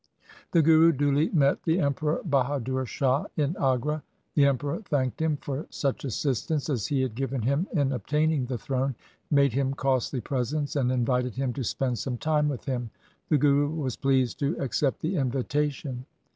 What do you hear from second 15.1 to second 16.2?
invitation.